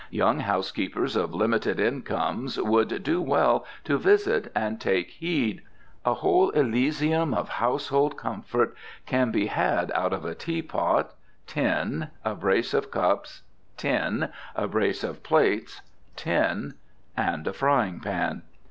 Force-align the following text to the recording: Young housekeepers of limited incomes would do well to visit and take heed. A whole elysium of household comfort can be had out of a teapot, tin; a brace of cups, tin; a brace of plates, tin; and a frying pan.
Young 0.09 0.39
housekeepers 0.39 1.15
of 1.15 1.35
limited 1.35 1.79
incomes 1.79 2.59
would 2.59 3.03
do 3.03 3.21
well 3.21 3.65
to 3.83 3.99
visit 3.99 4.51
and 4.55 4.81
take 4.81 5.11
heed. 5.11 5.61
A 6.03 6.15
whole 6.15 6.49
elysium 6.49 7.35
of 7.35 7.49
household 7.61 8.17
comfort 8.17 8.75
can 9.05 9.29
be 9.29 9.45
had 9.45 9.91
out 9.91 10.11
of 10.11 10.25
a 10.25 10.33
teapot, 10.33 11.13
tin; 11.45 12.07
a 12.25 12.33
brace 12.33 12.73
of 12.73 12.89
cups, 12.89 13.43
tin; 13.77 14.29
a 14.55 14.67
brace 14.67 15.03
of 15.03 15.21
plates, 15.21 15.83
tin; 16.15 16.73
and 17.15 17.45
a 17.45 17.53
frying 17.53 17.99
pan. 17.99 18.41